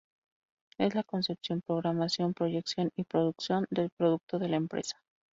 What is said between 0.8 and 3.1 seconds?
la concepción, programación, proyección y